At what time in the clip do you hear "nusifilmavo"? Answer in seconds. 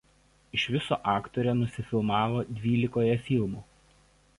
1.59-2.43